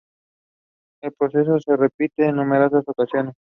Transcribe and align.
El 1.03 1.11
proceso 1.13 1.59
se 1.59 1.75
repite 1.77 2.25
en 2.25 2.37
numerosas 2.37 2.83
ocasiones. 2.87 3.35